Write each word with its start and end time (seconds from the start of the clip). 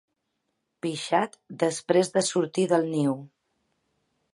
Pixat 0.85 1.37
després 1.65 2.13
de 2.17 2.27
sortir 2.31 2.67
del 2.75 2.91
niu. 2.97 3.19